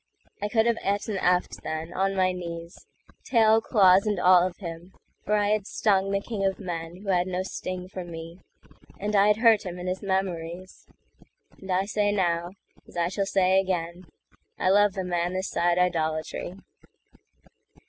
[0.41, 2.87] I could have eat an eft then, on my knees,
[3.23, 4.93] Tail, claws, and all of him;
[5.25, 8.39] for I had stungThe king of men, who had no sting for me,
[8.99, 10.87] And I had hurt him in his memories;
[11.59, 12.49] And I say now,
[12.87, 16.55] as I shall say again,I love the man this side idolatry.